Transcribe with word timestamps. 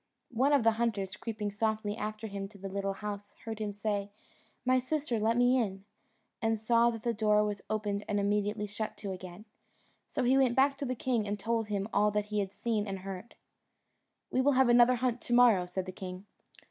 One 0.33 0.51
of 0.51 0.63
the 0.63 0.71
hunters, 0.81 1.15
creeping 1.15 1.51
softly 1.51 1.95
after 1.95 2.25
him 2.25 2.47
to 2.47 2.57
the 2.57 2.67
little 2.67 2.93
house, 3.05 3.35
heard 3.45 3.59
him 3.59 3.71
say, 3.71 4.09
"My 4.65 4.79
sister, 4.79 5.19
let 5.19 5.37
me 5.37 5.59
in," 5.61 5.85
and 6.41 6.57
saw 6.59 6.89
that 6.89 7.03
the 7.03 7.13
door 7.13 7.43
was 7.43 7.61
opened 7.69 8.05
and 8.07 8.19
immediately 8.19 8.65
shut 8.65 8.97
to 8.97 9.11
again; 9.11 9.45
so 10.07 10.23
he 10.23 10.39
went 10.39 10.55
back 10.55 10.75
to 10.79 10.85
the 10.85 10.95
king, 10.95 11.27
and 11.27 11.39
told 11.39 11.67
him 11.67 11.87
all 11.93 12.09
he 12.19 12.39
had 12.39 12.51
seen 12.51 12.87
and 12.87 12.97
heard. 13.01 13.35
"We 14.31 14.41
will 14.41 14.53
have 14.53 14.69
another 14.69 14.95
hunt 14.95 15.21
to 15.21 15.33
morrow," 15.33 15.67
said 15.67 15.85
the 15.85 15.91
king. 15.91 16.25